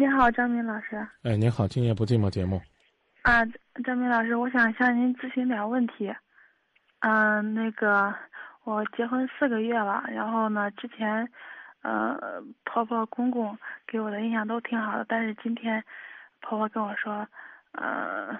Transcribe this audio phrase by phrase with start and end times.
[0.00, 0.96] 你好，张明老师。
[1.24, 2.58] 哎，您好，今夜不寂寞节目。
[3.20, 3.44] 啊，
[3.84, 6.10] 张明老师，我想向您咨询点问题。
[7.00, 8.10] 嗯，那个，
[8.64, 11.28] 我结婚四个月了，然后呢，之前，
[11.82, 12.18] 呃，
[12.64, 15.84] 婆婆公公给我的印象都挺好的，但是今天，
[16.40, 17.28] 婆婆跟我说，
[17.72, 18.34] 呃，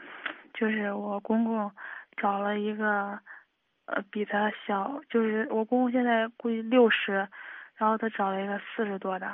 [0.55, 1.71] 就是我公公
[2.17, 3.21] 找了一个，
[3.85, 7.29] 呃，比他小，就是我公公现在估计六十，
[7.77, 9.31] 然后他找了一个四十多的。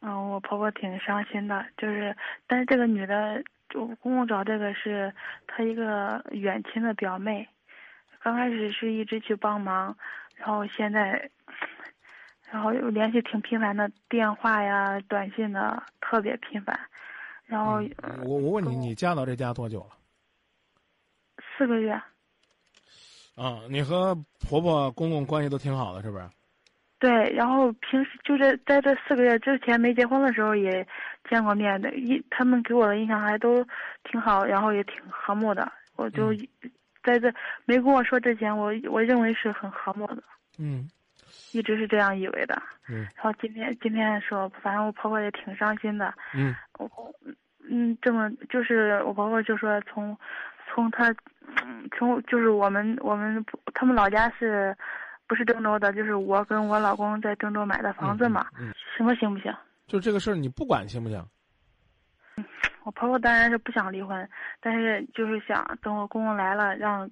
[0.00, 3.42] 嗯，我婆婆挺伤心的，就是，但是这个女的，
[3.74, 5.12] 我公公找这个是
[5.46, 7.48] 她一个远亲的表妹，
[8.20, 9.96] 刚开始是一直去帮忙，
[10.36, 11.28] 然后现在，
[12.48, 16.78] 然后又联系挺频繁的，电话呀、短信的特别频繁，
[17.46, 17.82] 然后
[18.24, 19.96] 我我问你，你嫁到这家多久了？
[21.56, 21.92] 四个月。
[23.34, 26.24] 啊，你和婆婆公公关系都挺好的，是不是？
[27.00, 30.84] 对，然后平时就是在这四个月之前没结婚的时候也
[31.30, 33.64] 见过面的，一他们给我的印象还都
[34.02, 35.70] 挺好，然后也挺和睦的。
[35.94, 36.34] 我就
[37.04, 37.32] 在这
[37.66, 40.22] 没跟我说之前，我我认为是很和睦的。
[40.58, 40.88] 嗯，
[41.52, 42.60] 一直是这样以为的。
[42.88, 43.06] 嗯。
[43.14, 46.12] 然后今天今天说，反正我婆婆也挺伤心的。
[46.34, 46.52] 嗯。
[46.78, 46.90] 我
[47.70, 50.18] 嗯，这么就是我婆婆就说从
[50.66, 51.14] 从她
[51.96, 54.76] 从就是我们我们他们老家是。
[55.28, 58.46] 不是郑州的，就是我跟我老公在郑州买的房子嘛，
[58.96, 59.54] 什么行不行？
[59.86, 61.22] 就这个事儿，你不管行不行？
[62.84, 64.26] 我婆婆当然是不想离婚，
[64.60, 67.08] 但是就是想等我公公来了，让，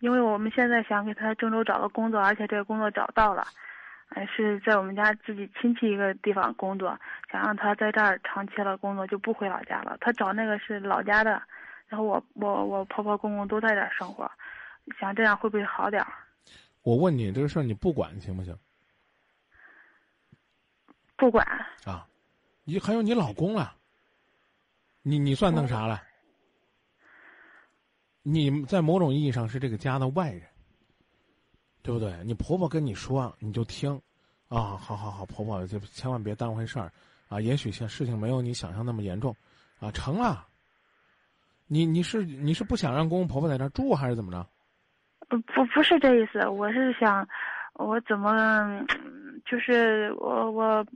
[0.00, 3.44] 因为我们现在想给他郑州找个工作，而且这个工作找到了，
[4.08, 6.98] 哎，是在我们家自己亲戚一个地方工作，
[7.30, 9.96] 想让他在这儿长期了工作，就不回老家了。
[10.00, 11.40] 他找那个是老家的，
[11.86, 14.28] 然后我我我婆婆公公都在这儿生活，
[14.98, 16.08] 想这样会不会好点儿？
[16.84, 18.56] 我问你这个事儿，你不管行不行？
[21.16, 21.44] 不管
[21.84, 22.06] 啊，
[22.64, 23.74] 你还有你老公了，
[25.02, 26.02] 你你算弄啥了？
[28.22, 30.46] 你在某种意义上是这个家的外人，
[31.82, 32.22] 对不对？
[32.24, 33.94] 你婆婆跟你说，你就听
[34.48, 36.92] 啊，好好好，婆婆就千万别当回事儿
[37.28, 37.40] 啊。
[37.40, 39.34] 也许像事情没有你想象那么严重
[39.78, 40.46] 啊，成了。
[41.66, 44.46] 你你是你是不想让公公婆婆在这住，还是怎么着？
[45.38, 47.26] 不不是这意思，我是想，
[47.74, 48.84] 我怎么，
[49.44, 50.86] 就是我我，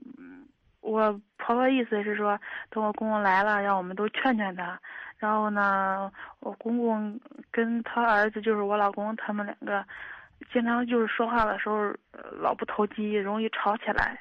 [0.80, 2.38] 我婆婆意思是说，
[2.70, 4.78] 等我公公来了，让我们都劝劝他。
[5.18, 6.10] 然后呢，
[6.40, 7.18] 我公公
[7.50, 9.84] 跟他儿子，就是我老公，他们两个，
[10.52, 11.92] 经常就是说话的时候
[12.40, 14.18] 老不投机，容易吵起来。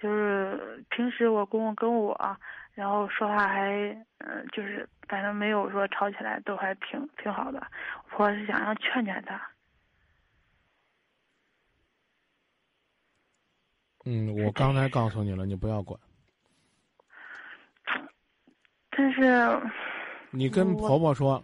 [0.00, 2.38] 就是平时我公公跟我，
[2.74, 3.70] 然后说话还，
[4.18, 7.64] 嗯，就是反正没有说吵起来，都还挺挺好的。
[8.18, 9.40] 我是想要劝劝他。
[14.04, 15.98] 嗯，我刚才告诉你了，你不要管。
[18.90, 19.60] 但是，
[20.30, 21.42] 你跟婆婆说。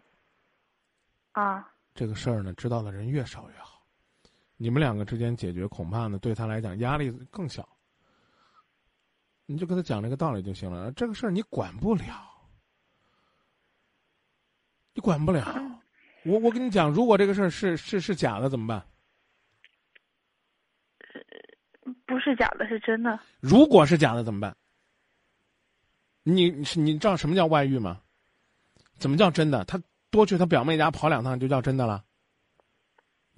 [1.32, 1.66] 啊。
[1.94, 3.82] 这个事儿呢，知道的人越少越好。
[4.56, 7.68] 你们两个之间解决，恐怕呢，对她来讲压力更小。
[9.50, 10.92] 你就跟他讲这个道理就行了。
[10.92, 12.04] 这个事儿你管不了，
[14.94, 15.44] 你管不了。
[16.24, 18.86] 我我跟你讲，如果这个事儿是是是假的，怎么办？
[22.06, 23.18] 不是假的，是真的。
[23.40, 24.56] 如果是假的怎么办？
[26.22, 28.00] 你你知道什么叫外遇吗？
[28.98, 29.64] 怎么叫真的？
[29.64, 29.82] 他
[30.12, 32.04] 多去他表妹家跑两趟就叫真的了？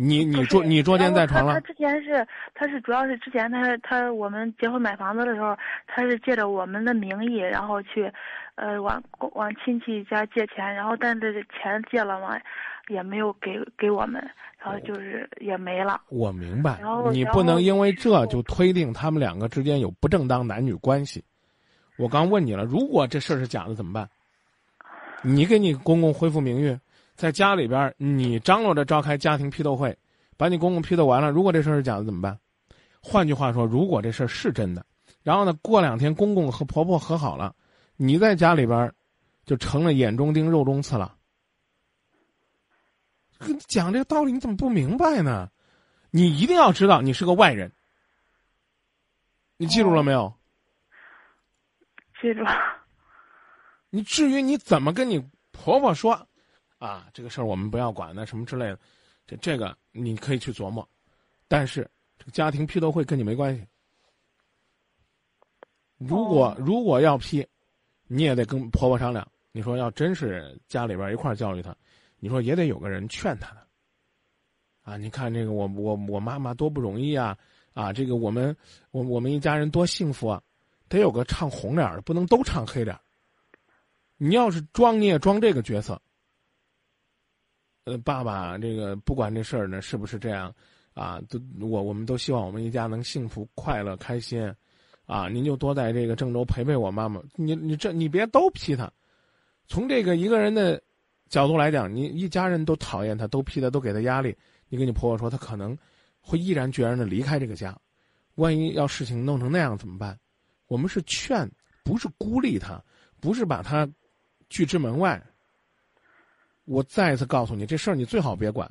[0.03, 1.55] 你你捉你捉奸在床了？
[1.55, 8.13] 他之前是，他是主要是之前他他我们结婚买房子的时候，他是借着我们的名义，然后去，
[8.57, 9.03] 呃，往
[9.35, 12.37] 往亲戚家借钱，然后但这钱借了嘛，
[12.89, 14.21] 也没有给给我们，
[14.59, 16.01] 然后就是也没了。
[16.09, 16.81] 我明白，
[17.13, 21.23] 你不能因为这就推定他们两个之间有不正当男女关系。
[21.97, 24.09] 我刚问你了，如果这事儿是假的怎么办？
[25.23, 26.77] 你给你公公恢复名誉。
[27.23, 29.97] 在家里边，你张罗着召开家庭批斗会，
[30.37, 31.31] 把你公公批斗完了。
[31.31, 32.37] 如果这事儿是假的怎么办？
[33.01, 34.85] 换句话说，如果这事儿是真的，
[35.23, 37.55] 然后呢，过两天公公和婆婆和好了，
[37.95, 38.93] 你在家里边，
[39.45, 41.17] 就成了眼中钉、肉中刺了。
[43.39, 45.49] 跟你讲这个道理，你怎么不明白呢？
[46.11, 47.71] 你一定要知道，你是个外人。
[49.59, 50.35] 你记住了没有？
[52.21, 52.51] 记住了。
[53.91, 56.27] 你至于你怎么跟你婆婆说？
[56.83, 58.79] 啊，这个事儿我们不要管，那什么之类的，
[59.25, 60.87] 这这个你可以去琢磨，
[61.47, 61.89] 但是
[62.19, 63.65] 这个家庭批斗会跟你没关系。
[65.97, 67.47] 如果如果要批，
[68.09, 69.25] 你也得跟婆婆商量。
[69.53, 71.73] 你说要真是家里边一块教育他，
[72.19, 73.65] 你说也得有个人劝他的。
[74.83, 77.39] 啊，你看这个我我我妈妈多不容易啊！
[77.75, 78.57] 啊，这个我们
[78.91, 80.43] 我我们一家人多幸福啊！
[80.89, 82.99] 得有个唱红脸的，不能都唱黑脸。
[84.17, 86.03] 你要是装，你也装这个角色。
[87.85, 90.55] 呃，爸爸，这个不管这事儿呢是不是这样，
[90.95, 94.55] 啊，都我我们都希望我们一家能幸福、快乐、开心，
[95.07, 97.21] 啊，您就多在这个郑州陪陪我妈妈。
[97.35, 98.89] 你你这你别都批他，
[99.67, 100.81] 从这个一个人的
[101.29, 104.37] 角度来讲，你一家人都讨厌他，都批他，都给他压力。
[104.69, 105.77] 你跟你婆婆说，他可能
[106.21, 107.77] 会毅然决然的离开这个家。
[108.37, 110.17] 万一要事情弄成那样怎么办？
[110.69, 111.51] 我们是劝，
[111.83, 112.81] 不是孤立他，
[113.21, 113.87] 不是把他
[114.49, 115.21] 拒之门外。
[116.65, 118.71] 我再一次告诉你，这事儿你最好别管。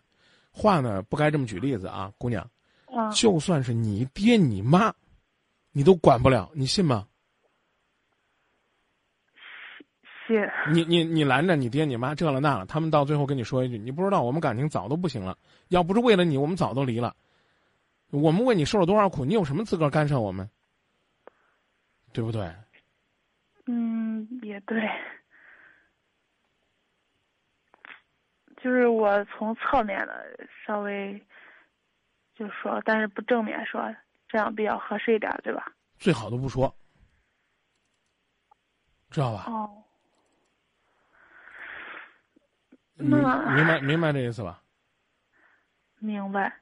[0.51, 2.49] 话呢，不该这么举例子啊，姑娘。
[2.85, 3.09] 啊。
[3.11, 4.93] 就算是你爹你妈，
[5.71, 7.07] 你都管不了，你信吗？
[10.27, 10.37] 信。
[10.73, 15.37] 你你你拦着你爹你妈这了那了，他们到最后跟你说一句：“你不知道，我们感情早都不行了。
[15.69, 17.15] 要不是为了你，我们早都离了。
[18.09, 20.49] 我们为你受了多少苦，你有什么资格干涉我们？
[22.13, 22.49] 对不对？”
[23.67, 24.81] 嗯，也对。
[28.63, 31.19] 就是我从侧面的稍微
[32.35, 33.93] 就说，但是不正面说，
[34.27, 35.65] 这样比较合适一点，对吧？
[35.97, 36.71] 最好都不说，
[39.09, 39.45] 知道吧？
[39.47, 39.83] 哦。
[42.93, 43.17] 那
[43.55, 44.61] 明白明白这意思吧？
[45.97, 46.55] 明白。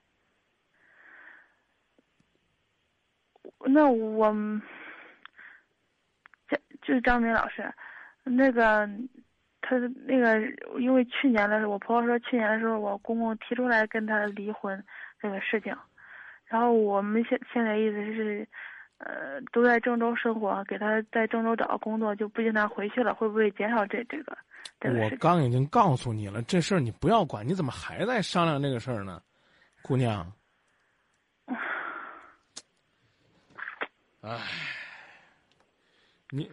[3.66, 4.31] 那我，
[6.48, 7.74] 张就是张明老师，
[8.24, 8.90] 那个。
[9.62, 10.40] 他那个，
[10.80, 14.84] 因为去年的时候，我婆婆说去年的时候，我公公提出来跟他离婚
[15.22, 15.76] 这个事情，
[16.46, 18.48] 然后我们现现在意思是，
[18.98, 24.38] 呃，都在郑州生活，给他在郑州找个工作，就不经常回去了，会不会减少这这个？
[24.82, 29.22] 我刚已经告诉你了，这事儿你不要管，你怎么还在商量这个事儿呢，
[29.82, 30.32] 姑娘？
[34.22, 34.38] 唉，
[36.30, 36.50] 你，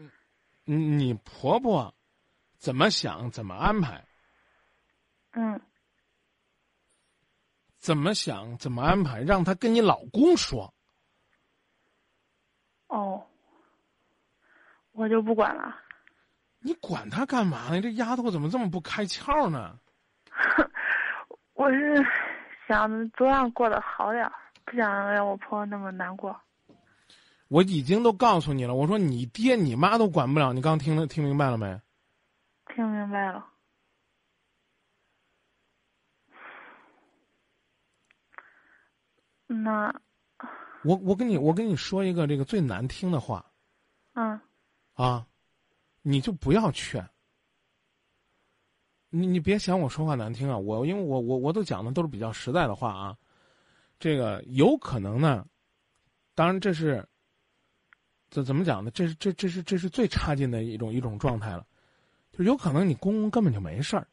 [0.64, 1.92] 你婆婆。
[2.58, 4.04] 怎么想怎么安排？
[5.32, 5.60] 嗯。
[7.78, 9.22] 怎么想怎么安排？
[9.22, 10.72] 让他跟你老公说。
[12.88, 13.24] 哦。
[14.92, 15.76] 我就不管了。
[16.58, 17.80] 你管他干嘛呢？
[17.80, 19.78] 这丫头怎么这么不开窍呢？
[21.54, 22.04] 我是
[22.66, 24.28] 想多让过得好点
[24.64, 26.36] 不想让我婆婆那么难过。
[27.48, 31.80] 我已经都告诉你了，我说你爹你妈都管不了，你刚听了听明白了没？
[32.76, 33.46] 听明白了。
[39.46, 40.02] 那，
[40.84, 43.50] 我我跟你我跟你说一个这个最难听的话。
[44.12, 44.38] 嗯。
[44.92, 45.26] 啊，
[46.02, 47.08] 你就不要劝。
[49.08, 50.58] 你你别嫌我说话难听啊！
[50.58, 53.16] 我因为我我我都讲的都是比较实在的话啊。
[53.98, 55.46] 这个有可能呢，
[56.34, 57.08] 当然这是，
[58.28, 58.90] 这怎么讲呢？
[58.90, 61.66] 这是这这是这是最差劲的一种一种状态了。
[62.36, 64.06] 就有可能你公公根本就没事儿，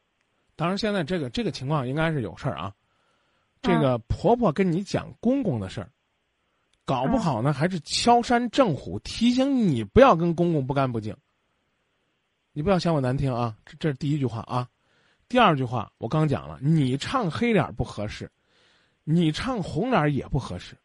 [0.55, 2.73] 当然现在这个这个情况应该是有事儿啊。
[3.61, 5.89] 这个婆婆跟你讲公公的事儿，
[6.85, 11.15] 搞不好呢还是敲山震虎，提醒你不要跟公公不干不净。
[12.53, 14.69] 你不要嫌我难听啊，这这是第一句话啊。
[15.27, 18.31] 第二句话我刚讲了，你唱黑脸不合适，
[19.03, 20.77] 你唱红脸也不合适。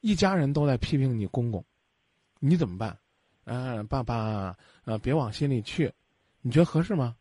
[0.00, 1.64] 一家人都在批评你公公，
[2.38, 2.96] 你怎么办？
[3.50, 5.90] 嗯，爸爸，呃，别往心里去，
[6.42, 7.16] 你觉得合适吗？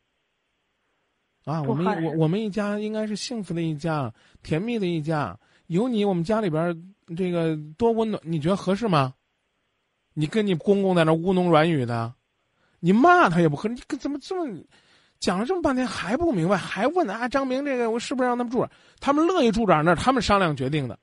[1.45, 4.13] 啊，我们我我们一家应该是幸福的一家，
[4.43, 9.13] 甜蜜的一家，有你，我们家里边这个多温暖，你觉得合适吗？
[10.13, 12.13] 你跟你公公在那乌侬软语的，
[12.81, 14.61] 你骂他也不合，你怎么这么
[15.19, 17.29] 讲了这么半天还不明白，还问啊？
[17.29, 18.67] 张明，这个我是不是让他们住？
[18.99, 20.99] 他们乐意住这儿，那他们商量决定的。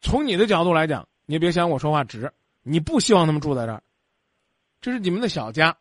[0.00, 2.32] 从你的角度来讲，你别嫌我说话直，
[2.62, 3.82] 你不希望他们住在这儿。
[4.82, 5.74] 这是你们的小家，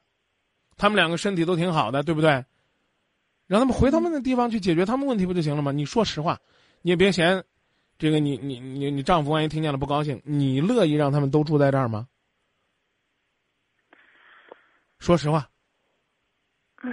[0.77, 2.45] 他们两个身体都挺好的，对不对？
[3.47, 5.73] 让他们回他们的地方去解决他们问题不就行了吗？
[5.73, 6.39] 你说实话，
[6.81, 7.43] 你也别嫌，
[7.97, 12.07] 这个你你你你丈夫万一听见了不高兴，你乐意让他们都住在这儿吗？
[14.99, 15.49] 说实话。
[16.83, 16.91] 嗯，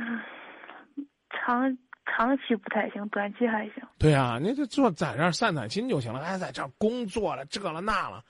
[1.31, 3.75] 长长期不太行，短期还行。
[3.99, 6.21] 对呀，你就坐在这儿散散心就行了。
[6.21, 8.25] 哎，在这儿工作了，这了那了，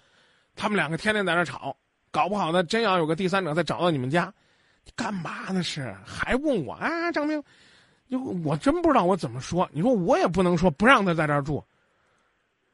[0.54, 1.76] 他们两个天天在那吵。
[2.11, 4.33] 搞不好呢，真要有个第三者再找到你们家，
[4.97, 5.62] 干嘛呢？
[5.62, 7.12] 是还问我啊？
[7.12, 7.43] 张明，
[8.09, 9.69] 就我真不知道我怎么说。
[9.73, 11.62] 你说我也不能说不让他在这儿住，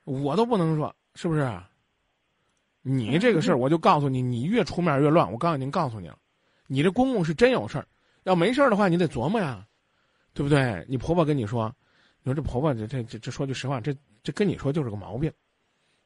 [0.05, 1.51] 我都不能说，是不是？
[2.83, 5.31] 你这个事儿，我就告诉你，你越出面越乱。
[5.33, 6.19] 我刚已经告诉你了，
[6.67, 7.87] 你这公公是真有事儿，
[8.25, 9.67] 要没事儿的话，你得琢磨呀，
[10.35, 10.85] 对不对？
[10.89, 11.75] 你婆婆跟你说，
[12.23, 15.33] 你说这婆婆这这这这说句实话，这这跟你说就是个毛病。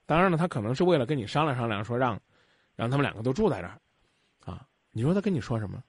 [0.07, 2.19] 当然了，她可能是为了跟你商量商量，说让。
[2.79, 3.77] 让他们两个都住在这儿，
[4.45, 5.83] 啊，你说他跟你说什么？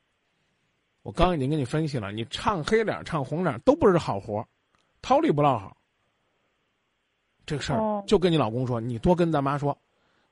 [1.04, 4.44] 我刚已经跟你分析了，你唱黑脸唱红脸都不是好活，
[5.00, 5.78] 掏里不落好。
[7.46, 9.72] 这个事儿就跟你老公说，你多跟咱妈说，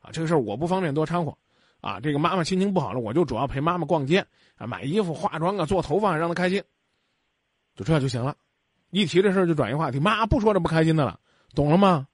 [0.02, 1.38] 啊，这个事儿我不方便多掺和，
[1.80, 6.64] 啊，这个妈妈心情不好了，我就主要陪妈妈逛街啊，买衣服、化妆啊，做头发，让她开心，
[7.76, 8.36] 就这样就行了。
[8.90, 11.20] 一提这事儿就转移话题，妈不说这不开心的了，
[11.54, 12.08] 懂了吗？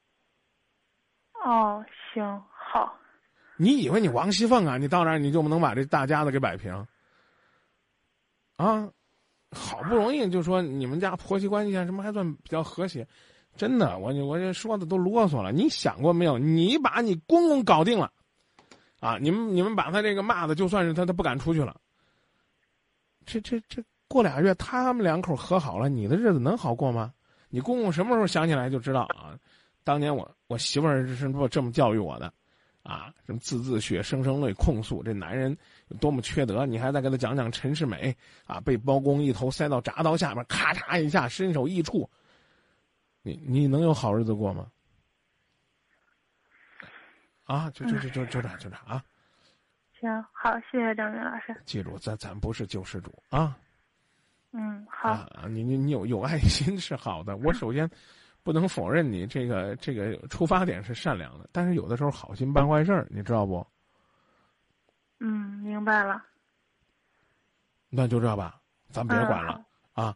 [1.46, 1.82] 哦，
[2.14, 2.94] 行好。
[3.64, 4.78] 你以为你王熙凤啊？
[4.78, 6.86] 你到那儿你就不能把这大家子给摆平？
[8.58, 8.88] 啊，
[9.52, 13.08] 好不容易就说你们家婆媳关系啊什么还算比较和谐，
[13.56, 15.52] 真的，我我这说的都啰嗦了。
[15.52, 16.38] 你想过没有？
[16.38, 18.12] 你把你公公搞定了，
[19.00, 21.76] 啊，你们你们把他这个骂的，就算是他他不敢出去了。
[23.26, 27.14] 这这这过俩月他们两口和好了，你的日子能好过吗？
[27.50, 29.38] 你公公什么时候想起来就知道啊？
[29.84, 32.34] 当年我我媳妇儿是这么教育我的。
[32.84, 38.14] 啊，什么字字血，声声泪，控诉这男人有多么缺德，你还在给他讲讲陈世美
[38.46, 42.10] 啊，被包公一头塞到铡刀下面，咔嚓一下，身首异处。
[43.22, 44.68] 你你能有好日子过吗？
[47.46, 49.02] 啊，就就就就就这就这啊。
[49.98, 51.56] 行，好，谢谢张明老师。
[51.66, 53.58] 记住，咱咱不是救世主啊。
[54.52, 55.10] 嗯，好。
[55.12, 57.90] 啊，你你你有有爱心是好的，我首先。
[58.44, 63.66] 不能否认你这个这个出发点是善良的，但是有的时候好心办坏事儿，你知道不？
[65.20, 66.22] 嗯，明白了。
[67.90, 68.60] 那就这吧，
[68.90, 70.14] 咱别管了啊！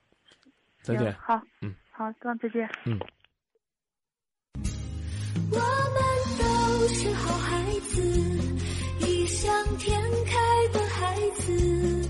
[0.82, 1.14] 再见。
[1.14, 2.70] 好，嗯，好，再见。
[2.84, 3.00] 嗯。
[5.50, 5.98] 我们
[6.38, 6.44] 都
[6.90, 8.02] 是好孩子，
[9.06, 12.10] 异想天开的孩子，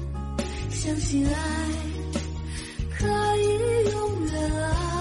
[0.71, 1.33] 相信爱
[2.97, 3.05] 可
[3.37, 4.96] 以永远啊。